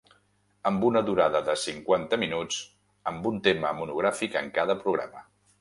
[0.69, 2.59] Amb una durada de cinquanta minuts,
[3.13, 5.27] amb un tema monogràfic en cada programa.